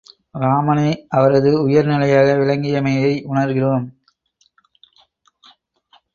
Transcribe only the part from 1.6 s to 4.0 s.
உயிர்நிலையாக விளங்கியமையை உணர்கிறோம்.